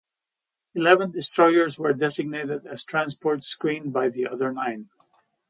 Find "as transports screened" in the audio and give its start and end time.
2.65-3.93